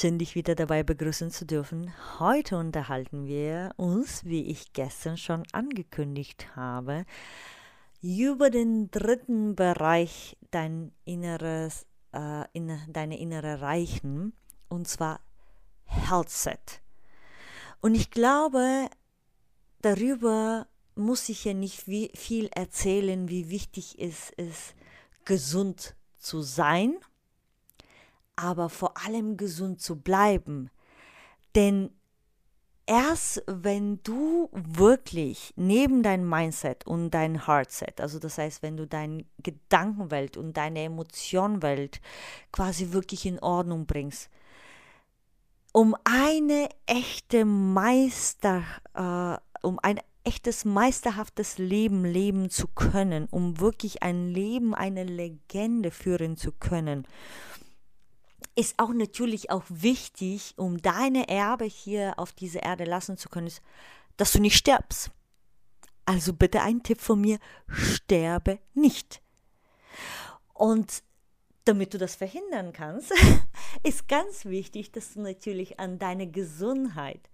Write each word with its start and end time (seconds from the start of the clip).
Schön, 0.00 0.16
dich 0.16 0.36
wieder 0.36 0.54
dabei 0.54 0.84
begrüßen 0.84 1.32
zu 1.32 1.44
dürfen. 1.44 1.92
Heute 2.20 2.56
unterhalten 2.56 3.26
wir 3.26 3.72
uns, 3.78 4.24
wie 4.24 4.44
ich 4.44 4.72
gestern 4.72 5.16
schon 5.16 5.42
angekündigt 5.50 6.54
habe, 6.54 7.04
über 8.00 8.48
den 8.50 8.92
dritten 8.92 9.56
Bereich 9.56 10.36
dein 10.52 10.92
inneres, 11.04 11.84
äh, 12.12 12.44
in, 12.52 12.78
deine 12.86 13.18
innere 13.18 13.60
Reichen, 13.60 14.34
und 14.68 14.86
zwar 14.86 15.18
Health 15.82 16.30
Set. 16.30 16.80
Und 17.80 17.96
ich 17.96 18.12
glaube, 18.12 18.88
darüber 19.82 20.68
muss 20.94 21.28
ich 21.28 21.44
ja 21.44 21.54
nicht 21.54 21.82
viel 21.82 22.46
erzählen, 22.54 23.28
wie 23.28 23.50
wichtig 23.50 23.96
es 23.98 24.30
ist, 24.30 24.76
gesund 25.24 25.96
zu 26.18 26.40
sein 26.40 26.98
aber 28.38 28.68
vor 28.68 28.96
allem 29.04 29.36
gesund 29.36 29.80
zu 29.80 29.96
bleiben. 29.96 30.70
Denn 31.56 31.90
erst 32.86 33.42
wenn 33.46 34.00
du 34.04 34.48
wirklich 34.52 35.52
neben 35.56 36.02
dein 36.04 36.26
Mindset 36.26 36.86
und 36.86 37.10
dein 37.10 37.46
Heartset, 37.46 38.00
also 38.00 38.20
das 38.20 38.38
heißt, 38.38 38.62
wenn 38.62 38.76
du 38.76 38.86
deine 38.86 39.24
Gedankenwelt 39.42 40.36
und 40.36 40.56
deine 40.56 40.84
Emotionenwelt 40.84 42.00
quasi 42.52 42.92
wirklich 42.92 43.26
in 43.26 43.40
Ordnung 43.40 43.86
bringst, 43.86 44.30
um 45.72 45.96
eine 46.04 46.68
echte 46.86 47.44
Meister, 47.44 48.62
äh, 48.94 49.66
um 49.66 49.80
ein 49.82 50.00
echtes 50.22 50.64
meisterhaftes 50.64 51.58
Leben 51.58 52.04
leben 52.04 52.50
zu 52.50 52.68
können, 52.68 53.26
um 53.30 53.60
wirklich 53.60 54.02
ein 54.02 54.28
Leben, 54.28 54.74
eine 54.74 55.04
Legende 55.04 55.90
führen 55.90 56.36
zu 56.36 56.52
können, 56.52 57.06
ist 58.54 58.78
auch 58.78 58.92
natürlich 58.92 59.50
auch 59.50 59.64
wichtig, 59.68 60.54
um 60.56 60.80
deine 60.80 61.28
Erbe 61.28 61.64
hier 61.64 62.14
auf 62.18 62.32
dieser 62.32 62.62
Erde 62.62 62.84
lassen 62.84 63.16
zu 63.16 63.28
können, 63.28 63.46
ist, 63.46 63.62
dass 64.16 64.32
du 64.32 64.40
nicht 64.40 64.56
stirbst. 64.56 65.10
Also 66.04 66.32
bitte 66.32 66.62
ein 66.62 66.82
Tipp 66.82 67.00
von 67.00 67.20
mir, 67.20 67.38
sterbe 67.68 68.58
nicht. 68.74 69.22
Und 70.54 71.02
damit 71.64 71.92
du 71.94 71.98
das 71.98 72.16
verhindern 72.16 72.72
kannst, 72.72 73.12
ist 73.82 74.08
ganz 74.08 74.46
wichtig, 74.46 74.90
dass 74.90 75.12
du 75.12 75.20
natürlich 75.20 75.78
an 75.78 75.98
deine 75.98 76.30
Gesundheit, 76.30 77.28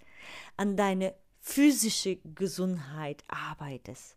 an 0.56 0.76
deine 0.76 1.14
physische 1.40 2.16
Gesundheit 2.16 3.22
arbeitest. 3.28 4.16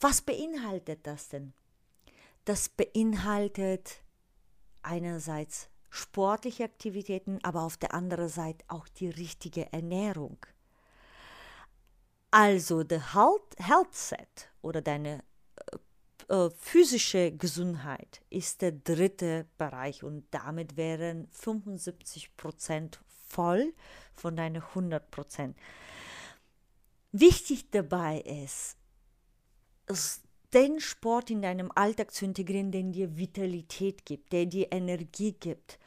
Was 0.00 0.22
beinhaltet 0.22 1.06
das 1.06 1.28
denn? 1.28 1.52
Das 2.44 2.68
beinhaltet 2.68 4.02
einerseits 4.82 5.68
sportliche 5.94 6.64
Aktivitäten, 6.64 7.38
aber 7.44 7.62
auf 7.62 7.76
der 7.76 7.94
anderen 7.94 8.28
Seite 8.28 8.64
auch 8.66 8.88
die 8.88 9.08
richtige 9.08 9.72
Ernährung. 9.72 10.38
Also 12.32 12.82
der 12.82 13.14
Health, 13.14 13.94
Set 13.94 14.50
oder 14.60 14.82
deine 14.82 15.22
äh, 16.28 16.34
äh 16.34 16.50
physische 16.58 17.30
Gesundheit 17.30 18.22
ist 18.28 18.62
der 18.62 18.72
dritte 18.72 19.46
Bereich 19.56 20.02
und 20.02 20.26
damit 20.32 20.76
wären 20.76 21.28
75 21.30 22.36
Prozent 22.36 23.00
voll 23.28 23.72
von 24.14 24.34
deinen 24.34 24.62
100 24.62 25.12
Prozent. 25.12 25.56
Wichtig 27.12 27.70
dabei 27.70 28.20
ist, 28.22 28.76
den 30.54 30.78
Sport 30.78 31.30
in 31.30 31.42
deinem 31.42 31.70
Alltag 31.74 32.12
zu 32.12 32.24
integrieren, 32.24 32.70
der 32.70 32.84
dir 32.84 33.16
Vitalität 33.16 34.06
gibt, 34.06 34.32
der 34.32 34.46
dir 34.46 34.68
Energie 34.70 35.32
gibt. 35.32 35.80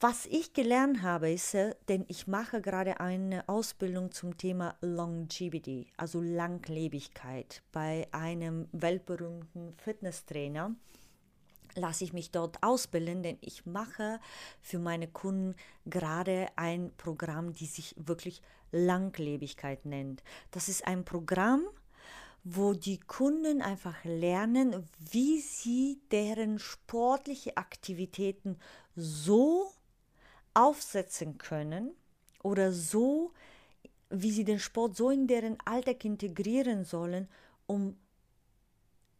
Was 0.00 0.26
ich 0.26 0.52
gelernt 0.52 1.02
habe, 1.02 1.30
ist, 1.30 1.54
äh, 1.54 1.74
denn 1.88 2.04
ich 2.08 2.28
mache 2.28 2.62
gerade 2.62 3.00
eine 3.00 3.48
Ausbildung 3.48 4.12
zum 4.12 4.38
Thema 4.38 4.76
Longevity, 4.80 5.88
also 5.96 6.20
Langlebigkeit, 6.20 7.62
bei 7.72 8.06
einem 8.12 8.68
weltberühmten 8.72 9.74
Fitnesstrainer 9.76 10.74
lasse 11.74 12.04
ich 12.04 12.12
mich 12.12 12.30
dort 12.30 12.62
ausbilden, 12.62 13.22
denn 13.22 13.38
ich 13.40 13.66
mache 13.66 14.20
für 14.60 14.78
meine 14.78 15.08
Kunden 15.08 15.54
gerade 15.84 16.46
ein 16.56 16.92
Programm, 16.96 17.52
die 17.52 17.66
sich 17.66 17.94
wirklich 17.98 18.40
Langlebigkeit 18.72 19.84
nennt. 19.84 20.22
Das 20.50 20.68
ist 20.68 20.86
ein 20.86 21.04
Programm, 21.04 21.62
wo 22.50 22.72
die 22.72 22.98
Kunden 22.98 23.60
einfach 23.60 24.04
lernen, 24.04 24.88
wie 24.98 25.40
sie 25.40 26.00
deren 26.10 26.58
sportliche 26.58 27.56
Aktivitäten 27.58 28.58
so 28.96 29.70
aufsetzen 30.54 31.36
können 31.36 31.94
oder 32.42 32.72
so, 32.72 33.32
wie 34.08 34.30
sie 34.30 34.44
den 34.44 34.60
Sport 34.60 34.96
so 34.96 35.10
in 35.10 35.26
deren 35.26 35.58
Alltag 35.66 36.04
integrieren 36.06 36.84
sollen, 36.84 37.28
um 37.66 37.98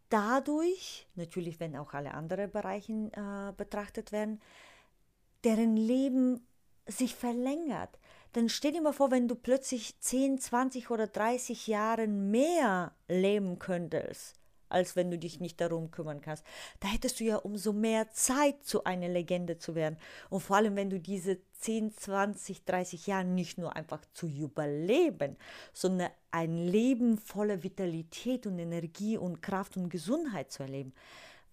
dadurch, 0.08 1.06
natürlich 1.14 1.60
wenn 1.60 1.76
auch 1.76 1.92
alle 1.92 2.14
anderen 2.14 2.50
Bereiche 2.50 2.92
äh, 2.92 3.52
betrachtet 3.58 4.10
werden, 4.10 4.40
deren 5.44 5.76
Leben 5.76 6.46
sich 6.86 7.14
verlängert. 7.14 7.98
Dann 8.32 8.48
stell 8.48 8.72
dir 8.72 8.82
mal 8.82 8.92
vor, 8.92 9.10
wenn 9.10 9.28
du 9.28 9.34
plötzlich 9.34 9.98
10, 10.00 10.38
20 10.38 10.90
oder 10.90 11.06
30 11.06 11.66
Jahre 11.66 12.06
mehr 12.06 12.92
leben 13.08 13.58
könntest, 13.58 14.34
als 14.68 14.96
wenn 14.96 15.10
du 15.10 15.18
dich 15.18 15.40
nicht 15.40 15.60
darum 15.60 15.90
kümmern 15.90 16.20
kannst. 16.20 16.44
Da 16.80 16.88
hättest 16.88 17.20
du 17.20 17.24
ja 17.24 17.36
umso 17.36 17.72
mehr 17.72 18.10
Zeit, 18.12 18.64
zu 18.64 18.84
einer 18.84 19.08
Legende 19.08 19.58
zu 19.58 19.74
werden. 19.74 19.96
Und 20.28 20.40
vor 20.40 20.56
allem, 20.56 20.76
wenn 20.76 20.90
du 20.90 21.00
diese 21.00 21.38
10, 21.60 21.94
20, 21.94 22.64
30 22.64 23.06
Jahre 23.06 23.24
nicht 23.24 23.58
nur 23.58 23.74
einfach 23.74 24.02
zu 24.12 24.28
überleben, 24.28 25.36
sondern 25.72 26.10
ein 26.30 26.56
Leben 26.56 27.18
voller 27.18 27.62
Vitalität 27.62 28.46
und 28.46 28.58
Energie 28.58 29.16
und 29.16 29.40
Kraft 29.40 29.76
und 29.76 29.88
Gesundheit 29.88 30.52
zu 30.52 30.62
erleben. 30.62 30.92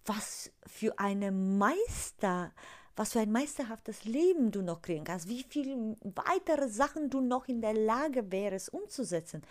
Was 0.04 0.52
für 0.66 0.98
eine 0.98 1.32
Meister, 1.32 2.52
was 2.96 3.12
für 3.12 3.20
ein 3.20 3.30
meisterhaftes 3.30 4.04
Leben 4.04 4.50
du 4.50 4.62
noch 4.62 4.82
kriegen 4.82 5.04
kannst, 5.04 5.28
wie 5.28 5.44
viele 5.48 5.96
weitere 6.02 6.68
Sachen 6.68 7.10
du 7.10 7.20
noch 7.20 7.46
in 7.46 7.60
der 7.60 7.74
Lage 7.74 8.32
wärst 8.32 8.72
umzusetzen. 8.72 9.42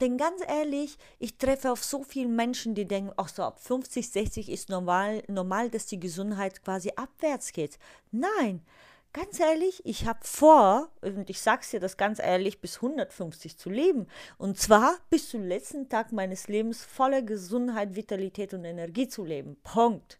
Denn 0.00 0.16
ganz 0.16 0.40
ehrlich, 0.48 0.96
ich 1.18 1.36
treffe 1.36 1.70
auf 1.70 1.84
so 1.84 2.02
viele 2.02 2.28
Menschen, 2.28 2.74
die 2.74 2.86
denken, 2.86 3.12
ach 3.18 3.28
so, 3.28 3.42
ab 3.42 3.60
50, 3.60 4.08
60 4.10 4.48
ist 4.48 4.70
normal, 4.70 5.22
normal, 5.28 5.68
dass 5.68 5.84
die 5.86 6.00
Gesundheit 6.00 6.64
quasi 6.64 6.90
abwärts 6.96 7.52
geht. 7.52 7.78
Nein, 8.10 8.64
ganz 9.12 9.38
ehrlich, 9.38 9.84
ich 9.84 10.06
habe 10.06 10.20
vor, 10.22 10.88
und 11.02 11.28
ich 11.28 11.42
sage 11.42 11.60
es 11.62 11.70
dir 11.70 11.80
das 11.80 11.98
ganz 11.98 12.18
ehrlich, 12.18 12.62
bis 12.62 12.76
150 12.76 13.58
zu 13.58 13.68
leben. 13.68 14.06
Und 14.38 14.58
zwar 14.58 14.96
bis 15.10 15.28
zum 15.28 15.44
letzten 15.44 15.90
Tag 15.90 16.12
meines 16.12 16.48
Lebens 16.48 16.82
voller 16.82 17.20
Gesundheit, 17.20 17.94
Vitalität 17.94 18.54
und 18.54 18.64
Energie 18.64 19.06
zu 19.06 19.22
leben. 19.22 19.58
Punkt. 19.62 20.18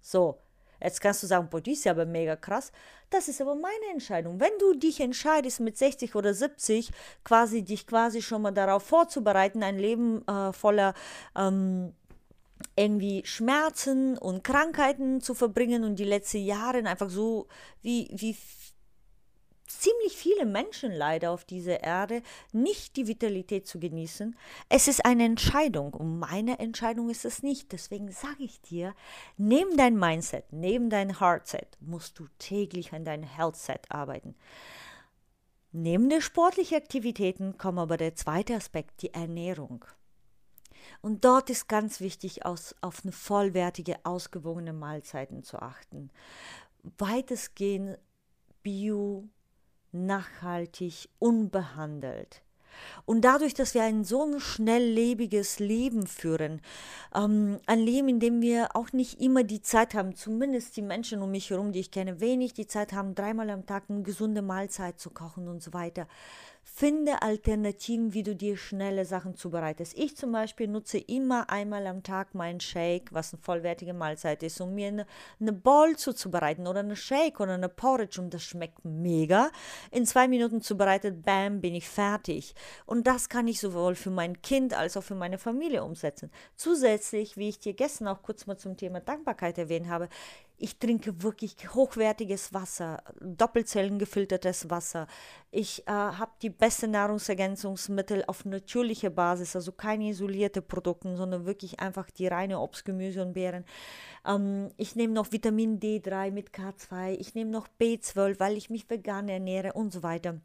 So, 0.00 0.38
Jetzt 0.82 1.00
kannst 1.00 1.22
du 1.22 1.26
sagen, 1.26 1.48
boah, 1.50 1.60
die 1.60 1.72
ist 1.72 1.84
ja 1.84 1.92
aber 1.92 2.06
mega 2.06 2.36
krass. 2.36 2.72
Das 3.10 3.28
ist 3.28 3.40
aber 3.40 3.54
meine 3.54 3.92
Entscheidung. 3.92 4.40
Wenn 4.40 4.52
du 4.58 4.74
dich 4.74 5.00
entscheidest, 5.00 5.60
mit 5.60 5.76
60 5.76 6.14
oder 6.14 6.34
70 6.34 6.90
quasi 7.24 7.62
dich 7.62 7.86
quasi 7.86 8.22
schon 8.22 8.42
mal 8.42 8.52
darauf 8.52 8.82
vorzubereiten, 8.82 9.62
ein 9.62 9.78
Leben 9.78 10.26
äh, 10.26 10.52
voller 10.52 10.94
ähm, 11.36 11.92
irgendwie 12.76 13.22
Schmerzen 13.24 14.16
und 14.18 14.44
Krankheiten 14.44 15.20
zu 15.20 15.34
verbringen 15.34 15.84
und 15.84 15.98
die 15.98 16.04
letzten 16.04 16.38
Jahre 16.38 16.78
einfach 16.78 17.10
so 17.10 17.46
wie, 17.82 18.08
wie 18.12 18.36
ziemlich 20.02 20.16
viele 20.16 20.46
Menschen 20.46 20.92
leider 20.92 21.30
auf 21.30 21.44
dieser 21.44 21.82
Erde 21.82 22.22
nicht 22.52 22.96
die 22.96 23.06
Vitalität 23.06 23.66
zu 23.66 23.78
genießen. 23.78 24.36
Es 24.68 24.88
ist 24.88 25.04
eine 25.04 25.24
Entscheidung 25.24 25.94
und 25.94 26.18
meine 26.18 26.58
Entscheidung 26.58 27.08
ist 27.08 27.24
es 27.24 27.42
nicht. 27.42 27.72
Deswegen 27.72 28.10
sage 28.10 28.42
ich 28.42 28.60
dir, 28.60 28.94
neben 29.36 29.76
dein 29.76 29.96
Mindset, 29.96 30.44
neben 30.50 30.90
dein 30.90 31.20
Heartset 31.20 31.76
musst 31.80 32.18
du 32.18 32.26
täglich 32.38 32.92
an 32.92 33.04
dein 33.04 33.22
Healthset 33.22 33.90
arbeiten. 33.90 34.34
Neben 35.70 36.10
den 36.10 36.20
sportlichen 36.20 36.76
Aktivitäten 36.76 37.56
kommt 37.56 37.78
aber 37.78 37.96
der 37.96 38.16
zweite 38.16 38.56
Aspekt, 38.56 39.02
die 39.02 39.14
Ernährung. 39.14 39.84
Und 41.00 41.24
dort 41.24 41.48
ist 41.48 41.68
ganz 41.68 42.00
wichtig, 42.00 42.44
aus, 42.44 42.74
auf 42.80 43.02
eine 43.04 43.12
vollwertige, 43.12 44.04
ausgewogene 44.04 44.72
Mahlzeiten 44.72 45.44
zu 45.44 45.60
achten. 45.60 46.10
Weitestgehend 46.98 47.98
bio, 48.62 49.28
nachhaltig, 49.92 51.08
unbehandelt. 51.18 52.42
Und 53.04 53.24
dadurch, 53.24 53.54
dass 53.54 53.74
wir 53.74 53.82
ein 53.82 54.04
so 54.04 54.24
ein 54.24 54.40
schnelllebiges 54.40 55.58
Leben 55.58 56.06
führen, 56.06 56.60
ähm, 57.14 57.58
ein 57.66 57.80
Leben, 57.80 58.08
in 58.08 58.20
dem 58.20 58.40
wir 58.40 58.74
auch 58.74 58.92
nicht 58.92 59.20
immer 59.20 59.44
die 59.44 59.62
Zeit 59.62 59.94
haben, 59.94 60.14
zumindest 60.14 60.76
die 60.76 60.82
Menschen 60.82 61.22
um 61.22 61.30
mich 61.30 61.50
herum, 61.50 61.72
die 61.72 61.80
ich 61.80 61.90
kenne, 61.90 62.20
wenig 62.20 62.54
die 62.54 62.66
Zeit 62.66 62.92
haben, 62.92 63.14
dreimal 63.14 63.50
am 63.50 63.66
Tag 63.66 63.84
eine 63.88 64.02
gesunde 64.02 64.42
Mahlzeit 64.42 64.98
zu 64.98 65.10
kochen 65.10 65.48
und 65.48 65.62
so 65.62 65.72
weiter, 65.72 66.06
Finde 66.64 67.22
Alternativen, 67.22 68.14
wie 68.14 68.22
du 68.22 68.36
dir 68.36 68.56
schnelle 68.56 69.04
Sachen 69.04 69.34
zubereitest. 69.36 69.98
Ich 69.98 70.16
zum 70.16 70.32
Beispiel 70.32 70.68
nutze 70.68 70.98
immer 70.98 71.50
einmal 71.50 71.86
am 71.86 72.02
Tag 72.02 72.34
meinen 72.34 72.60
Shake, 72.60 73.12
was 73.12 73.32
eine 73.32 73.42
vollwertige 73.42 73.92
Mahlzeit 73.92 74.42
ist, 74.42 74.60
um 74.60 74.74
mir 74.74 74.88
eine, 74.88 75.06
eine 75.40 75.52
Bowl 75.52 75.96
zuzubereiten 75.96 76.66
oder 76.66 76.80
eine 76.80 76.96
Shake 76.96 77.40
oder 77.40 77.54
eine 77.54 77.68
Porridge 77.68 78.20
und 78.20 78.32
das 78.32 78.44
schmeckt 78.44 78.84
mega. 78.84 79.50
In 79.90 80.06
zwei 80.06 80.28
Minuten 80.28 80.62
zubereitet, 80.62 81.24
bam, 81.24 81.60
bin 81.60 81.74
ich 81.74 81.88
fertig. 81.88 82.54
Und 82.86 83.06
das 83.06 83.28
kann 83.28 83.48
ich 83.48 83.60
sowohl 83.60 83.94
für 83.96 84.10
mein 84.10 84.40
Kind 84.40 84.72
als 84.72 84.96
auch 84.96 85.04
für 85.04 85.16
meine 85.16 85.38
Familie 85.38 85.84
umsetzen. 85.84 86.30
Zusätzlich, 86.56 87.36
wie 87.36 87.48
ich 87.48 87.58
dir 87.58 87.74
gestern 87.74 88.08
auch 88.08 88.22
kurz 88.22 88.46
mal 88.46 88.56
zum 88.56 88.76
Thema 88.76 89.00
Dankbarkeit 89.00 89.58
erwähnt 89.58 89.88
habe, 89.88 90.08
ich 90.62 90.78
trinke 90.78 91.24
wirklich 91.24 91.56
hochwertiges 91.74 92.54
Wasser, 92.54 93.02
doppelzellengefiltertes 93.20 94.70
Wasser. 94.70 95.08
Ich 95.50 95.86
äh, 95.88 95.90
habe 95.90 96.30
die 96.40 96.50
beste 96.50 96.86
Nahrungsergänzungsmittel 96.86 98.22
auf 98.28 98.44
natürlicher 98.44 99.10
Basis, 99.10 99.56
also 99.56 99.72
keine 99.72 100.10
isolierte 100.10 100.62
Produkte, 100.62 101.16
sondern 101.16 101.46
wirklich 101.46 101.80
einfach 101.80 102.10
die 102.10 102.28
reine 102.28 102.60
Obst, 102.60 102.84
Gemüse 102.84 103.22
und 103.22 103.32
Beeren. 103.32 103.64
Ähm, 104.24 104.70
ich 104.76 104.94
nehme 104.94 105.12
noch 105.12 105.32
Vitamin 105.32 105.80
D3 105.80 106.30
mit 106.30 106.50
K2, 106.50 107.16
ich 107.18 107.34
nehme 107.34 107.50
noch 107.50 107.66
B12, 107.80 108.38
weil 108.38 108.56
ich 108.56 108.70
mich 108.70 108.88
vegan 108.88 109.28
ernähre 109.28 109.72
und 109.72 109.92
so 109.92 110.04
weiter. 110.04 110.40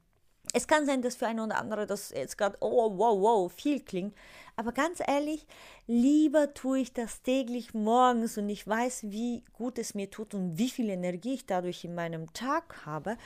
Es 0.53 0.67
kann 0.67 0.85
sein, 0.85 1.01
dass 1.01 1.15
für 1.15 1.27
eine 1.27 1.43
oder 1.43 1.57
andere 1.57 1.85
das 1.85 2.09
jetzt 2.09 2.37
gerade, 2.37 2.57
oh, 2.61 2.97
wow, 2.97 3.19
wow, 3.19 3.51
viel 3.51 3.79
klingt. 3.81 4.15
Aber 4.55 4.71
ganz 4.71 4.99
ehrlich, 5.05 5.45
lieber 5.85 6.53
tue 6.53 6.79
ich 6.79 6.91
das 6.91 7.21
täglich 7.21 7.75
morgens 7.75 8.37
und 8.39 8.49
ich 8.49 8.67
weiß, 8.67 9.03
wie 9.03 9.43
gut 9.53 9.77
es 9.77 9.93
mir 9.93 10.09
tut 10.09 10.33
und 10.33 10.57
wie 10.57 10.69
viel 10.69 10.89
Energie 10.89 11.35
ich 11.35 11.45
dadurch 11.45 11.83
in 11.83 11.93
meinem 11.93 12.33
Tag 12.33 12.85
habe, 12.85 13.17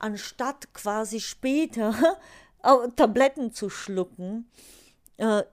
anstatt 0.00 0.74
quasi 0.74 1.20
später 1.20 1.94
Tabletten 2.96 3.52
zu 3.52 3.70
schlucken, 3.70 4.50
äh, 5.18 5.44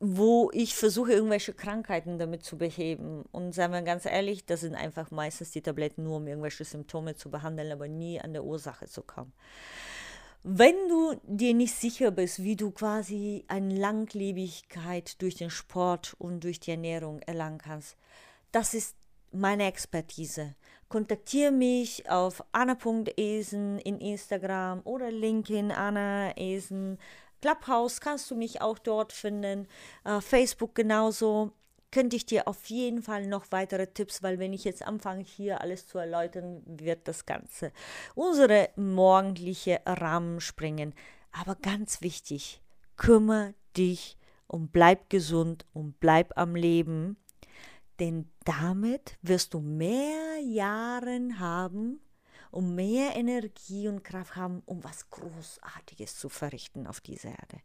wo 0.00 0.50
ich 0.52 0.74
versuche, 0.74 1.12
irgendwelche 1.12 1.54
Krankheiten 1.54 2.18
damit 2.18 2.44
zu 2.44 2.58
beheben. 2.58 3.24
Und 3.32 3.54
sagen 3.54 3.72
wir 3.72 3.82
ganz 3.82 4.04
ehrlich, 4.04 4.44
das 4.44 4.60
sind 4.60 4.74
einfach 4.74 5.10
meistens 5.10 5.52
die 5.52 5.62
Tabletten 5.62 6.02
nur, 6.02 6.16
um 6.16 6.26
irgendwelche 6.26 6.64
Symptome 6.64 7.14
zu 7.14 7.30
behandeln, 7.30 7.72
aber 7.72 7.88
nie 7.88 8.20
an 8.20 8.32
der 8.32 8.44
Ursache 8.44 8.86
zu 8.86 9.02
kommen. 9.02 9.32
Wenn 10.44 10.88
du 10.88 11.14
dir 11.22 11.54
nicht 11.54 11.72
sicher 11.72 12.10
bist, 12.10 12.42
wie 12.42 12.56
du 12.56 12.72
quasi 12.72 13.44
eine 13.46 13.76
Langlebigkeit 13.76 15.22
durch 15.22 15.36
den 15.36 15.50
Sport 15.50 16.16
und 16.18 16.42
durch 16.42 16.58
die 16.58 16.72
Ernährung 16.72 17.20
erlangen 17.22 17.58
kannst, 17.58 17.96
das 18.50 18.74
ist 18.74 18.96
meine 19.30 19.66
Expertise. 19.66 20.56
Kontaktiere 20.88 21.52
mich 21.52 22.10
auf 22.10 22.42
anna.esen 22.50 23.78
in 23.78 24.00
Instagram 24.00 24.80
oder 24.82 25.12
LinkedIn 25.12 25.70
Anna 25.70 26.36
Esen. 26.36 26.98
Clubhouse 27.40 28.00
kannst 28.00 28.28
du 28.30 28.34
mich 28.34 28.60
auch 28.60 28.80
dort 28.80 29.12
finden. 29.12 29.68
Uh, 30.04 30.20
Facebook 30.20 30.74
genauso 30.74 31.52
könnte 31.92 32.16
ich 32.16 32.26
dir 32.26 32.48
auf 32.48 32.64
jeden 32.66 33.02
Fall 33.02 33.26
noch 33.26 33.46
weitere 33.50 33.86
Tipps, 33.86 34.22
weil 34.22 34.38
wenn 34.38 34.52
ich 34.52 34.64
jetzt 34.64 34.82
anfange, 34.82 35.22
hier 35.22 35.60
alles 35.60 35.86
zu 35.86 35.98
erläutern, 35.98 36.62
wird 36.66 37.06
das 37.06 37.26
Ganze 37.26 37.70
unsere 38.14 38.70
morgendliche 38.76 39.80
Rahmen 39.86 40.40
springen. 40.40 40.94
Aber 41.30 41.54
ganz 41.54 42.00
wichtig, 42.00 42.60
kümmere 42.96 43.54
dich 43.76 44.16
und 44.46 44.72
bleib 44.72 45.08
gesund 45.10 45.66
und 45.72 46.00
bleib 46.00 46.36
am 46.36 46.56
Leben, 46.56 47.16
denn 48.00 48.30
damit 48.44 49.16
wirst 49.22 49.54
du 49.54 49.60
mehr 49.60 50.38
Jahre 50.40 51.20
haben 51.38 52.00
und 52.50 52.74
mehr 52.74 53.16
Energie 53.16 53.88
und 53.88 54.02
Kraft 54.02 54.36
haben, 54.36 54.62
um 54.66 54.82
was 54.82 55.08
Großartiges 55.10 56.16
zu 56.16 56.28
verrichten 56.28 56.86
auf 56.86 57.00
dieser 57.00 57.30
Erde. 57.30 57.60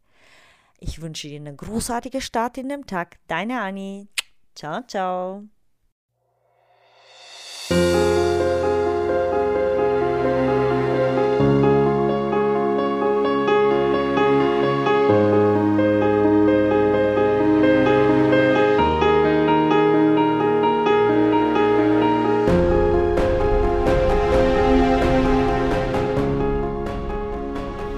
Ich 0.80 1.00
wünsche 1.02 1.28
dir 1.28 1.40
eine 1.40 1.54
großartige 1.54 2.20
Start 2.20 2.56
in 2.56 2.68
dem 2.68 2.86
Tag. 2.86 3.18
Deine 3.26 3.60
Anni. 3.60 4.08
Ciao, 4.58 4.82
ciao. 4.82 5.48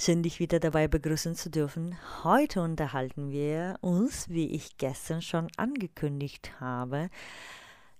Schön, 0.00 0.22
dich 0.22 0.38
wieder 0.38 0.60
dabei 0.60 0.86
begrüßen 0.86 1.34
zu 1.34 1.50
dürfen. 1.50 1.98
Heute 2.22 2.62
unterhalten 2.62 3.32
wir 3.32 3.78
uns, 3.80 4.28
wie 4.28 4.46
ich 4.46 4.76
gestern 4.76 5.22
schon 5.22 5.48
angekündigt 5.56 6.60
habe, 6.60 7.10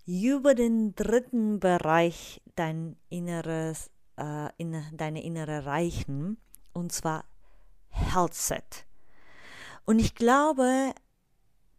über 0.07 0.55
den 0.55 0.95
dritten 0.95 1.59
Bereich 1.59 2.41
dein 2.55 2.97
inneres, 3.09 3.91
äh, 4.17 4.49
in, 4.59 4.81
deine 4.93 5.25
innere 5.25 5.67
Reichen, 5.67 6.39
und 6.73 6.93
zwar 6.93 7.25
Health 7.89 8.35
Set. 8.35 8.87
Und 9.85 9.99
ich 9.99 10.15
glaube, 10.15 10.93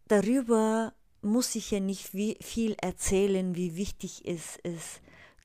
darüber 0.06 0.92
muss 1.22 1.54
ich 1.54 1.70
ja 1.70 1.80
nicht 1.80 2.06
viel 2.08 2.76
erzählen, 2.82 3.54
wie 3.54 3.74
wichtig 3.74 4.20
es 4.26 4.56
ist, 4.56 5.00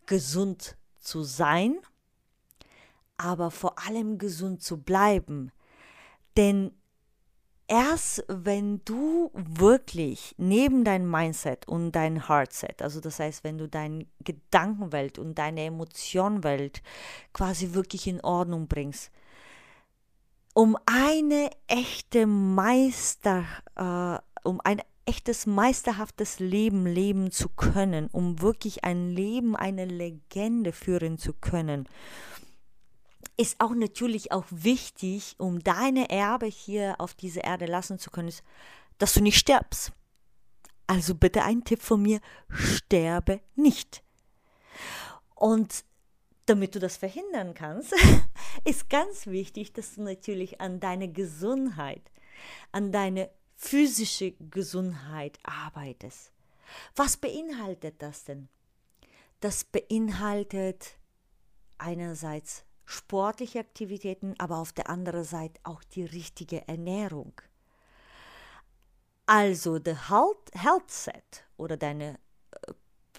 gesund 0.05 0.75
zu 0.99 1.23
sein 1.23 1.79
aber 3.17 3.51
vor 3.51 3.79
allem 3.85 4.17
gesund 4.17 4.61
zu 4.61 4.77
bleiben. 4.81 5.51
Denn 6.37 6.71
erst 7.67 8.23
wenn 8.27 8.81
du 8.85 9.31
wirklich 9.33 10.35
neben 10.37 10.83
dein 10.83 11.09
Mindset 11.09 11.67
und 11.67 11.93
dein 11.93 12.27
Heartset, 12.27 12.81
also 12.81 12.99
das 12.99 13.19
heißt, 13.19 13.43
wenn 13.43 13.57
du 13.57 13.67
deine 13.67 14.05
Gedankenwelt 14.23 15.17
und 15.17 15.35
deine 15.35 15.63
Emotionenwelt 15.63 16.81
quasi 17.33 17.73
wirklich 17.73 18.07
in 18.07 18.21
Ordnung 18.21 18.67
bringst, 18.67 19.11
um 20.53 20.77
eine 20.85 21.49
echte 21.67 22.27
Meister, 22.27 23.43
äh, 23.75 24.47
um 24.47 24.61
ein 24.63 24.81
echtes 25.05 25.45
meisterhaftes 25.45 26.39
Leben 26.39 26.85
leben 26.85 27.29
zu 27.31 27.49
können, 27.49 28.07
um 28.11 28.41
wirklich 28.41 28.83
ein 28.83 29.09
Leben, 29.09 29.55
eine 29.55 29.85
Legende 29.85 30.71
führen 30.71 31.17
zu 31.17 31.33
können, 31.33 31.87
ist 33.37 33.59
auch 33.59 33.73
natürlich 33.73 34.31
auch 34.31 34.45
wichtig, 34.49 35.35
um 35.37 35.63
deine 35.63 36.09
Erbe 36.09 36.45
hier 36.45 36.95
auf 36.99 37.13
dieser 37.13 37.43
Erde 37.43 37.65
lassen 37.65 37.99
zu 37.99 38.09
können, 38.11 38.33
dass 38.97 39.13
du 39.13 39.21
nicht 39.21 39.37
stirbst. 39.37 39.91
Also 40.87 41.15
bitte 41.15 41.43
ein 41.43 41.63
Tipp 41.63 41.81
von 41.81 42.01
mir, 42.01 42.19
sterbe 42.49 43.41
nicht. 43.55 44.03
Und 45.33 45.83
damit 46.45 46.75
du 46.75 46.79
das 46.79 46.97
verhindern 46.97 47.53
kannst, 47.53 47.93
ist 48.65 48.89
ganz 48.89 49.27
wichtig, 49.27 49.73
dass 49.73 49.95
du 49.95 50.03
natürlich 50.03 50.61
an 50.61 50.79
deine 50.79 51.11
Gesundheit, 51.11 52.11
an 52.71 52.91
deine 52.91 53.29
physische 53.55 54.33
Gesundheit 54.51 55.39
arbeitest. 55.43 56.31
Was 56.95 57.17
beinhaltet 57.17 58.01
das 58.01 58.25
denn? 58.25 58.47
Das 59.39 59.63
beinhaltet 59.63 60.97
einerseits 61.77 62.63
sportliche 62.85 63.59
Aktivitäten, 63.59 64.35
aber 64.37 64.57
auf 64.57 64.73
der 64.73 64.89
anderen 64.89 65.23
Seite 65.23 65.59
auch 65.63 65.83
die 65.83 66.05
richtige 66.05 66.67
Ernährung. 66.67 67.33
Also 69.25 69.79
der 69.79 70.09
Health, 70.09 70.91
Set 70.91 71.45
oder 71.57 71.77
deine 71.77 72.19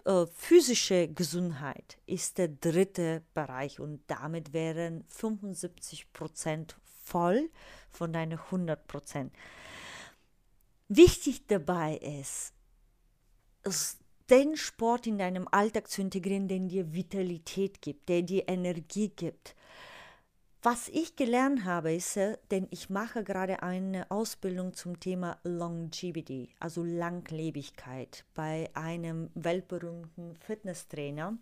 äh, 0.05 0.11
äh 0.11 0.27
physische 0.37 1.09
Gesundheit 1.09 1.99
ist 2.07 2.39
der 2.39 2.49
dritte 2.49 3.23
Bereich 3.35 3.81
und 3.81 4.03
damit 4.07 4.53
wären 4.53 5.05
75 5.09 6.13
Prozent 6.13 6.77
voll 7.03 7.51
von 7.91 8.13
deinen 8.13 8.39
100 8.39 8.87
Prozent. 8.87 9.33
Wichtig 10.89 11.49
dabei 11.49 11.97
ist, 11.97 12.53
den 14.31 14.57
Sport 14.57 15.07
in 15.09 15.19
deinem 15.19 15.49
Alltag 15.51 15.89
zu 15.89 16.01
integrieren, 16.01 16.47
der 16.47 16.61
dir 16.61 16.93
Vitalität 16.93 17.83
gibt, 17.83 18.09
der 18.09 18.23
dir 18.23 18.49
Energie 18.49 19.09
gibt. 19.09 19.56
Was 20.69 20.89
ich 20.89 21.15
gelernt 21.15 21.65
habe, 21.65 21.95
ist, 21.95 22.17
äh, 22.17 22.39
denn 22.51 22.67
ich 22.73 22.91
mache 22.91 23.23
gerade 23.23 23.63
eine 23.63 24.11
Ausbildung 24.11 24.75
zum 24.75 24.99
Thema 24.99 25.39
Longevity, 25.45 26.49
also 26.59 26.83
Langlebigkeit, 26.83 28.25
bei 28.35 28.69
einem 28.75 29.31
weltberühmten 29.37 30.35
Fitnesstrainer 30.35 31.39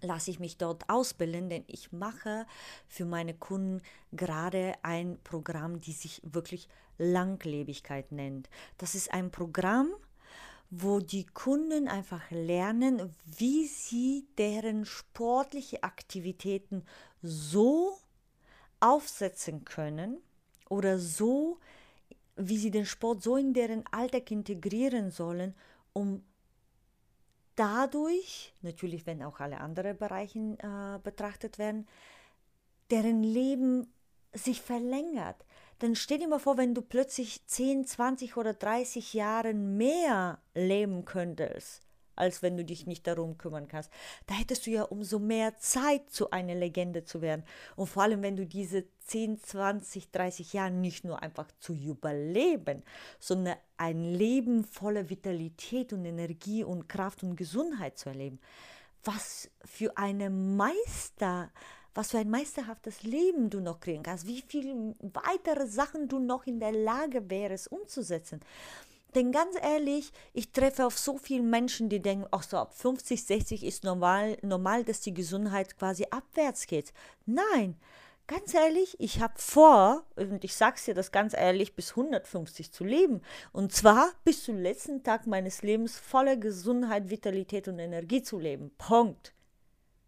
lasse 0.00 0.30
ich 0.30 0.38
mich 0.38 0.58
dort 0.58 0.88
ausbilden, 0.88 1.48
denn 1.48 1.64
ich 1.66 1.90
mache 1.90 2.46
für 2.86 3.04
meine 3.04 3.34
Kunden 3.34 3.82
gerade 4.12 4.74
ein 4.82 5.18
Programm, 5.24 5.80
die 5.80 5.90
sich 5.90 6.22
wirklich 6.24 6.68
Langlebigkeit 6.98 8.12
nennt. 8.12 8.48
Das 8.78 8.94
ist 8.94 9.12
ein 9.12 9.32
Programm, 9.32 9.88
wo 10.70 11.00
die 11.00 11.26
Kunden 11.26 11.88
einfach 11.88 12.30
lernen, 12.30 13.12
wie 13.26 13.66
sie 13.66 14.28
deren 14.38 14.84
sportliche 14.86 15.82
Aktivitäten 15.82 16.84
so 17.22 17.98
aufsetzen 18.80 19.64
können 19.64 20.18
oder 20.68 20.98
so, 20.98 21.58
wie 22.36 22.58
sie 22.58 22.70
den 22.70 22.86
Sport 22.86 23.22
so 23.22 23.36
in 23.36 23.52
deren 23.52 23.84
Alltag 23.92 24.30
integrieren 24.30 25.10
sollen, 25.10 25.54
um 25.92 26.24
dadurch, 27.56 28.54
natürlich 28.62 29.06
wenn 29.06 29.22
auch 29.22 29.40
alle 29.40 29.60
anderen 29.60 29.96
Bereiche 29.96 30.38
äh, 30.38 30.98
betrachtet 31.02 31.58
werden, 31.58 31.86
deren 32.90 33.22
Leben 33.22 33.92
sich 34.32 34.62
verlängert. 34.62 35.44
Dann 35.78 35.94
stell 35.94 36.18
dir 36.18 36.28
mal 36.28 36.38
vor, 36.38 36.56
wenn 36.56 36.74
du 36.74 36.82
plötzlich 36.82 37.46
10, 37.46 37.86
20 37.86 38.36
oder 38.36 38.54
30 38.54 39.14
Jahre 39.14 39.54
mehr 39.54 40.38
leben 40.54 41.04
könntest 41.04 41.89
als 42.20 42.42
wenn 42.42 42.56
du 42.56 42.64
dich 42.64 42.86
nicht 42.86 43.06
darum 43.06 43.38
kümmern 43.38 43.66
kannst. 43.66 43.90
Da 44.26 44.34
hättest 44.34 44.66
du 44.66 44.70
ja 44.70 44.82
umso 44.82 45.18
mehr 45.18 45.56
Zeit, 45.56 46.10
zu 46.10 46.30
einer 46.30 46.54
Legende 46.54 47.04
zu 47.04 47.22
werden. 47.22 47.44
Und 47.76 47.88
vor 47.88 48.02
allem, 48.02 48.22
wenn 48.22 48.36
du 48.36 48.46
diese 48.46 48.84
10, 49.06 49.42
20, 49.42 50.12
30 50.12 50.52
Jahre 50.52 50.70
nicht 50.70 51.04
nur 51.04 51.22
einfach 51.22 51.48
zu 51.58 51.74
überleben, 51.74 52.84
sondern 53.18 53.56
ein 53.76 54.04
Leben 54.04 54.64
voller 54.64 55.08
Vitalität 55.10 55.92
und 55.92 56.04
Energie 56.04 56.62
und 56.62 56.88
Kraft 56.88 57.22
und 57.22 57.36
Gesundheit 57.36 57.98
zu 57.98 58.10
erleben. 58.10 58.38
Was 59.02 59.50
für 59.64 59.96
eine 59.96 60.28
Meister, 60.28 61.50
was 61.94 62.10
für 62.10 62.18
ein 62.18 62.30
meisterhaftes 62.30 63.02
Leben 63.02 63.50
du 63.50 63.60
noch 63.60 63.80
kriegen 63.80 64.02
kannst, 64.02 64.26
wie 64.26 64.44
viele 64.46 64.94
weitere 65.00 65.66
Sachen 65.66 66.06
du 66.06 66.18
noch 66.18 66.46
in 66.46 66.60
der 66.60 66.72
Lage 66.72 67.30
wärst 67.30 67.72
umzusetzen. 67.72 68.40
Denn 69.14 69.32
ganz 69.32 69.56
ehrlich, 69.60 70.12
ich 70.32 70.52
treffe 70.52 70.86
auf 70.86 70.98
so 70.98 71.18
viele 71.18 71.42
Menschen, 71.42 71.88
die 71.88 72.00
denken, 72.00 72.26
ach 72.30 72.42
so, 72.42 72.56
ab 72.58 72.74
50, 72.74 73.24
60 73.24 73.64
ist 73.64 73.84
normal, 73.84 74.38
normal, 74.42 74.84
dass 74.84 75.00
die 75.00 75.14
Gesundheit 75.14 75.76
quasi 75.76 76.06
abwärts 76.10 76.66
geht. 76.66 76.92
Nein, 77.26 77.76
ganz 78.26 78.54
ehrlich, 78.54 78.96
ich 79.00 79.20
habe 79.20 79.34
vor, 79.36 80.04
und 80.14 80.44
ich 80.44 80.54
sage 80.54 80.80
dir 80.86 80.94
das 80.94 81.10
ganz 81.10 81.34
ehrlich, 81.34 81.74
bis 81.74 81.90
150 81.90 82.72
zu 82.72 82.84
leben. 82.84 83.22
Und 83.52 83.72
zwar 83.72 84.10
bis 84.24 84.44
zum 84.44 84.58
letzten 84.58 85.02
Tag 85.02 85.26
meines 85.26 85.62
Lebens 85.62 85.98
voller 85.98 86.36
Gesundheit, 86.36 87.10
Vitalität 87.10 87.66
und 87.66 87.80
Energie 87.80 88.22
zu 88.22 88.38
leben. 88.38 88.70
Punkt. 88.78 89.34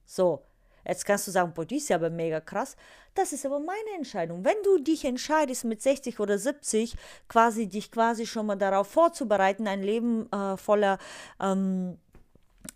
So, 0.06 0.44
Jetzt 0.86 1.04
kannst 1.04 1.26
du 1.26 1.30
sagen, 1.30 1.52
boah, 1.54 1.64
die 1.64 1.76
ist 1.76 1.88
ja 1.88 1.96
aber 1.96 2.10
mega 2.10 2.40
krass. 2.40 2.76
Das 3.14 3.32
ist 3.32 3.46
aber 3.46 3.60
meine 3.60 3.96
Entscheidung. 3.96 4.44
Wenn 4.44 4.56
du 4.64 4.78
dich 4.78 5.04
entscheidest, 5.04 5.64
mit 5.64 5.82
60 5.82 6.18
oder 6.20 6.38
70 6.38 6.96
quasi 7.28 7.66
dich 7.66 7.90
quasi 7.90 8.26
schon 8.26 8.46
mal 8.46 8.56
darauf 8.56 8.88
vorzubereiten, 8.88 9.66
ein 9.66 9.82
Leben 9.82 10.30
äh, 10.32 10.56
voller 10.56 10.98
ähm, 11.40 11.98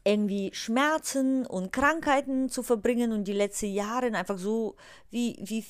irgendwie 0.05 0.51
Schmerzen 0.53 1.47
und 1.47 1.73
Krankheiten 1.73 2.49
zu 2.49 2.63
verbringen 2.63 3.13
und 3.13 3.25
die 3.25 3.33
letzten 3.33 3.73
Jahre 3.73 4.07
einfach 4.07 4.39
so 4.39 4.77
wie, 5.11 5.37
wie 5.43 5.65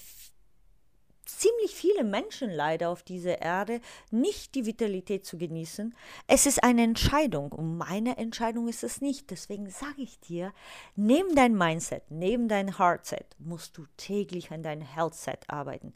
ziemlich 1.26 1.74
viele 1.74 2.04
Menschen 2.04 2.50
leider 2.50 2.88
auf 2.90 3.02
dieser 3.02 3.42
Erde 3.42 3.80
nicht 4.10 4.54
die 4.54 4.66
Vitalität 4.66 5.26
zu 5.26 5.36
genießen. 5.36 5.94
Es 6.26 6.46
ist 6.46 6.62
eine 6.62 6.82
Entscheidung 6.82 7.52
und 7.52 7.76
meine 7.76 8.16
Entscheidung 8.16 8.68
ist 8.68 8.82
es 8.82 9.00
nicht. 9.00 9.30
Deswegen 9.30 9.68
sage 9.68 10.02
ich 10.02 10.18
dir, 10.20 10.52
neben 10.94 11.34
dein 11.34 11.56
Mindset, 11.56 12.04
neben 12.10 12.48
dein 12.48 12.78
Heartset 12.78 13.26
musst 13.38 13.76
du 13.76 13.86
täglich 13.96 14.50
an 14.50 14.62
dein 14.62 14.80
Healthset 14.80 15.48
arbeiten. 15.48 15.92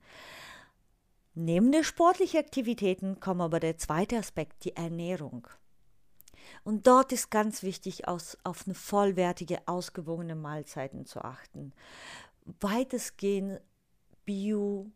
Neben 1.34 1.72
den 1.72 1.84
sportlichen 1.84 2.40
Aktivitäten 2.40 3.20
kommt 3.20 3.40
aber 3.40 3.60
der 3.60 3.78
zweite 3.78 4.18
Aspekt, 4.18 4.64
die 4.64 4.76
Ernährung. 4.76 5.46
Und 6.64 6.86
dort 6.86 7.12
ist 7.12 7.30
ganz 7.30 7.62
wichtig, 7.62 8.08
aus, 8.08 8.36
auf 8.44 8.64
eine 8.66 8.74
vollwertige, 8.74 9.60
ausgewogene 9.66 10.34
Mahlzeiten 10.34 11.06
zu 11.06 11.22
achten. 11.22 11.72
Weitestgehend 12.60 13.60
bio, 14.24 14.90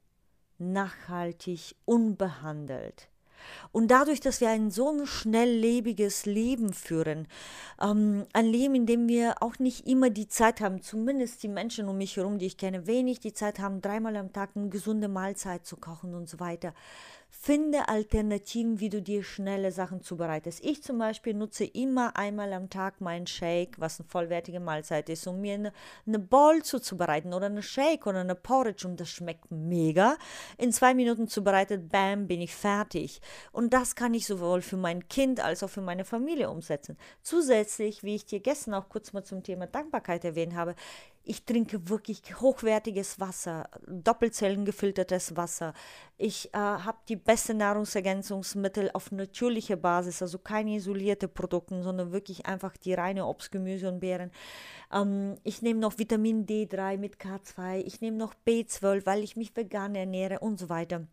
nachhaltig, 0.58 1.75
unbehandelt. 1.84 3.08
Und 3.73 3.90
dadurch, 3.90 4.20
dass 4.20 4.40
wir 4.40 4.49
ein 4.49 4.70
so 4.70 4.90
ein 4.90 5.06
schnelllebiges 5.06 6.26
Leben 6.26 6.73
führen, 6.73 7.28
ähm, 7.80 8.26
ein 8.32 8.46
Leben, 8.46 8.75
in 8.75 8.87
dem 8.87 9.08
wir 9.08 9.42
auch 9.42 9.58
nicht 9.58 9.87
immer 9.87 10.11
die 10.11 10.28
Zeit 10.28 10.61
haben, 10.61 10.82
zumindest 10.82 11.42
die 11.42 11.49
Menschen 11.49 11.88
um 11.88 11.99
mich 11.99 12.16
herum, 12.16 12.38
die 12.38 12.46
ich 12.46 12.56
kenne, 12.56 12.87
wenig 12.87 13.20
die 13.20 13.32
Zeit 13.32 13.58
haben, 13.58 13.80
dreimal 13.80 14.16
am 14.16 14.32
Tag 14.32 14.50
eine 14.54 14.68
gesunde 14.68 15.08
Mahlzeit 15.08 15.66
zu 15.66 15.76
kochen 15.76 16.14
und 16.14 16.28
so 16.28 16.40
weiter, 16.40 16.75
Finde 17.41 17.88
Alternativen, 17.88 18.81
wie 18.81 18.88
du 18.88 19.03
dir 19.03 19.23
schnelle 19.23 19.71
Sachen 19.71 20.00
zubereitest. 20.00 20.64
Ich 20.64 20.83
zum 20.83 20.97
Beispiel 20.97 21.35
nutze 21.35 21.64
immer 21.64 22.17
einmal 22.17 22.53
am 22.55 22.71
Tag 22.71 23.03
meinen 23.03 23.26
Shake, 23.26 23.79
was 23.79 24.00
eine 24.00 24.09
vollwertige 24.09 24.61
Mahlzeit 24.61 25.11
ist, 25.11 25.26
um 25.26 25.43
mir 25.43 25.55
eine, 25.55 25.73
eine 26.07 26.19
Bowl 26.19 26.62
zuzubereiten 26.62 27.35
oder 27.35 27.47
eine 27.47 27.62
Shake 27.62 28.07
oder 28.07 28.21
eine 28.21 28.35
Porridge 28.35 28.88
und 28.88 28.99
das 28.99 29.11
schmeckt 29.11 29.50
mega. 29.50 30.17
In 30.57 30.73
zwei 30.73 30.95
Minuten 30.95 31.29
zubereitet, 31.29 31.91
bam, 31.91 32.29
bin 32.29 32.41
ich 32.41 32.55
fertig. 32.55 33.21
Und 33.53 33.75
das 33.75 33.95
kann 33.95 34.14
ich 34.14 34.26
sowohl 34.26 34.62
für 34.62 34.79
mein 34.79 35.09
Kind 35.09 35.45
als 35.45 35.62
auch 35.62 35.71
für 35.71 35.83
meine 35.83 36.07
Familie 36.07 36.49
umsetzen. 36.49 36.97
Zusätzlich, 37.23 38.03
wie 38.03 38.14
ich 38.14 38.25
dir 38.25 38.41
gestern 38.41 38.73
auch 38.73 38.88
kurz 38.88 39.12
mal 39.12 39.25
zum 39.25 39.43
Thema 39.43 39.67
Dankbarkeit 39.67 40.25
erwähnt 40.25 40.55
habe, 40.55 40.75
ich 41.25 41.45
trinke 41.45 41.88
wirklich 41.88 42.23
hochwertiges 42.40 43.19
Wasser, 43.19 43.69
doppelzellengefiltertes 43.87 45.37
Wasser. 45.37 45.73
Ich 46.19 46.52
äh, 46.52 46.59
habe 46.59 46.99
die 47.09 47.16
beste 47.16 47.54
Nahrungsergänzungsmittel 47.54 48.90
auf 48.93 49.11
natürlicher 49.11 49.76
Basis, 49.76 50.21
also 50.21 50.38
keine 50.38 50.76
isolierte 50.76 51.26
Produkte, 51.26 51.83
sondern 51.83 52.12
wirklich 52.12 52.45
einfach 52.47 52.76
die 52.76 52.93
reine 52.93 53.26
Obst, 53.26 53.50
Gemüse 53.50 53.88
und 53.88 54.00
Beeren. 54.00 54.31
Ähm, 54.93 55.37
ich 55.43 55.62
nehme 55.62 55.81
noch 55.81 55.99
Vitamin 55.99 56.47
D3 56.47 56.99
mit 56.99 57.16
K2, 57.16 57.83
ich 57.85 58.02
nehme 58.02 58.19
noch 58.19 58.35
B12, 58.47 59.07
weil 59.07 59.23
ich 59.23 59.37
mich 59.37 59.57
vegan 59.57 59.95
ernähre 59.95 60.40
und 60.40 60.59
so 60.59 60.69
weiter. 60.69 61.07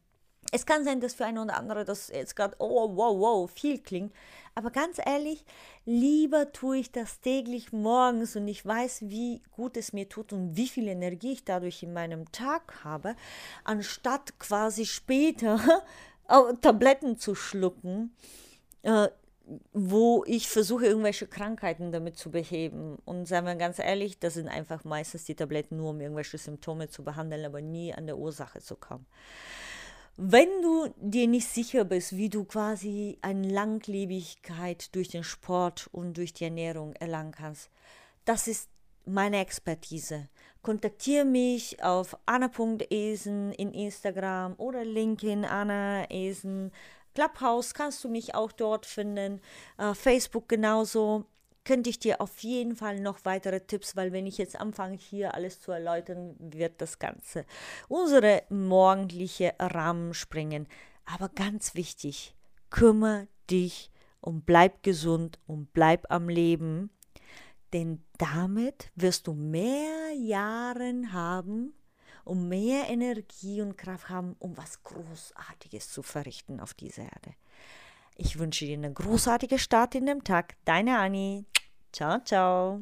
Es 0.51 0.65
kann 0.65 0.83
sein, 0.83 1.00
dass 1.00 1.13
für 1.13 1.25
eine 1.25 1.41
oder 1.41 1.57
andere 1.57 1.86
das 1.86 2.10
jetzt 2.10 2.36
gerade, 2.36 2.55
oh, 2.60 2.95
wow, 2.95 3.17
wow, 3.17 3.51
viel 3.51 3.79
klingt. 3.79 4.13
Aber 4.53 4.69
ganz 4.69 4.98
ehrlich, 5.03 5.45
lieber 5.86 6.51
tue 6.51 6.77
ich 6.77 6.91
das 6.91 7.21
täglich 7.21 7.71
morgens 7.71 8.36
und 8.36 8.48
ich 8.48 8.65
weiß, 8.65 9.03
wie 9.03 9.41
gut 9.51 9.77
es 9.77 9.93
mir 9.93 10.10
tut 10.10 10.33
und 10.33 10.57
wie 10.57 10.67
viel 10.67 10.88
Energie 10.88 11.33
ich 11.33 11.45
dadurch 11.45 11.83
in 11.83 11.93
meinem 11.93 12.29
Tag 12.33 12.83
habe, 12.83 13.15
anstatt 13.63 14.38
quasi 14.39 14.86
später 14.86 15.60
Tabletten 16.62 17.17
zu 17.17 17.33
schlucken, 17.33 18.13
äh, 18.83 19.07
wo 19.74 20.24
ich 20.27 20.50
versuche, 20.50 20.86
irgendwelche 20.86 21.27
Krankheiten 21.27 21.91
damit 21.91 22.17
zu 22.17 22.29
beheben. 22.29 22.98
Und 23.05 23.27
sagen 23.27 23.48
wir 23.48 23.55
ganz 23.55 23.79
ehrlich, 23.79 24.19
das 24.19 24.36
sind 24.36 24.48
einfach 24.48 24.83
meistens 24.83 25.25
die 25.25 25.36
Tabletten 25.36 25.77
nur, 25.77 25.91
um 25.91 26.01
irgendwelche 26.01 26.38
Symptome 26.38 26.89
zu 26.89 27.03
behandeln, 27.03 27.45
aber 27.45 27.62
nie 27.62 27.93
an 27.93 28.05
der 28.05 28.17
Ursache 28.17 28.60
zu 28.60 28.75
kommen. 28.75 29.05
Wenn 30.18 30.62
du 30.62 30.94
dir 30.98 31.27
nicht 31.27 31.48
sicher 31.48 31.86
bist, 31.86 32.15
wie 32.15 32.30
du 32.30 32.44
quasi 32.44 33.18
eine 33.22 33.48
Langlebigkeit 33.48 34.94
durch 34.94 35.08
den 35.08 35.24
Sport 35.24 35.89
und 35.91 36.18
durch 36.18 36.34
die 36.34 36.44
Ernährung 36.44 36.94
erlangen 36.96 37.32
kannst, 37.32 37.70
das 38.25 38.48
ist 38.48 38.70
meine 39.06 39.39
Expertise. 39.39 40.27
Kontaktiere 40.62 41.25
mich 41.25 41.82
auf 41.84 42.15
anna.esen 42.25 43.51
in 43.53 43.74
Instagram 43.74 44.53
oder 44.58 44.86
LinkedIn 44.86 45.46
Anna 45.46 46.10
Esen. 46.12 46.72
Clubhouse 47.15 47.74
kannst 47.74 48.03
du 48.03 48.10
mich 48.10 48.36
auch 48.36 48.51
dort 48.51 48.86
finden. 48.86 49.41
Uh, 49.80 49.94
Facebook 49.94 50.48
genauso 50.48 51.25
könnte 51.63 51.89
ich 51.89 52.00
dir 52.00 52.22
auf 52.22 52.39
jeden 52.39 52.75
Fall 52.75 53.00
noch 53.00 53.20
weitere 53.24 53.62
Tipps, 53.62 53.96
weil 53.96 54.12
wenn 54.12 54.25
ich 54.25 54.38
jetzt 54.38 54.60
anfange, 54.60 54.98
hier 54.98 55.36
alles 55.36 55.60
zu 55.60 55.72
erläutern, 55.72 56.36
wird 56.39 56.82
das 56.82 57.00
Ganze 57.00 57.46
unsere 57.88 58.44
morgendliche 58.50 59.53
Rahmen 59.60 60.13
springen. 60.13 60.68
Aber 61.06 61.30
ganz 61.30 61.75
wichtig, 61.75 62.36
kümmere 62.70 63.27
dich 63.50 63.91
und 64.22 64.46
bleib 64.46 64.84
gesund 64.84 65.39
und 65.48 65.74
bleib 65.74 66.12
am 66.12 66.30
Leben, 66.30 66.89
denn 67.74 68.03
damit 68.18 68.91
wirst 68.96 69.27
du 69.27 69.34
mehr 69.34 70.12
Jahre 70.15 70.94
haben 71.12 71.74
und 72.24 72.48
mehr 72.48 72.89
Energie 72.89 73.62
und 73.62 73.77
Kraft 73.77 74.10
haben, 74.10 74.36
um 74.39 74.58
was 74.58 74.84
Großartiges 74.84 75.91
zu 75.91 76.03
verrichten 76.03 76.60
auf 76.60 76.74
dieser 76.74 77.03
Erde. 77.03 77.34
Ich 78.15 78.38
wünsche 78.39 78.65
dir 78.65 78.77
eine 78.77 78.91
großartige 78.91 79.58
Start 79.58 79.96
in 79.96 80.06
dem 80.06 80.24
Tag. 80.24 80.56
Deine 80.65 81.00
Annie. 81.00 81.46
Ciao, 81.91 82.20
ciao. 82.24 82.82